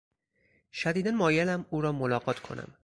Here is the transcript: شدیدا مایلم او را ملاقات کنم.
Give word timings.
شدیدا 0.73 1.11
مایلم 1.11 1.65
او 1.69 1.81
را 1.81 1.91
ملاقات 1.91 2.39
کنم. 2.39 2.77